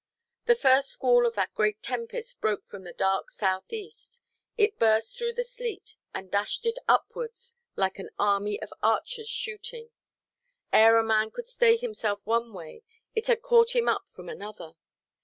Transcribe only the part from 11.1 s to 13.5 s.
could stay himself one way, it had